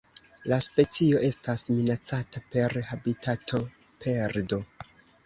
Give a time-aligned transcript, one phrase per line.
[0.51, 4.61] La specio estas minacata per habitatoperdo.